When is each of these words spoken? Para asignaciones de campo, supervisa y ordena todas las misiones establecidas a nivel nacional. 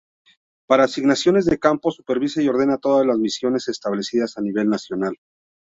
Para 0.67 0.85
asignaciones 0.85 1.45
de 1.45 1.59
campo, 1.59 1.91
supervisa 1.91 2.41
y 2.41 2.47
ordena 2.47 2.79
todas 2.79 3.05
las 3.05 3.19
misiones 3.19 3.67
establecidas 3.67 4.35
a 4.35 4.41
nivel 4.41 4.67
nacional. 4.67 5.15